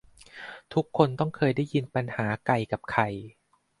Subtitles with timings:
[0.73, 3.07] ทุกคนต้องเคยได้ยินปัญหาไก่กับไข่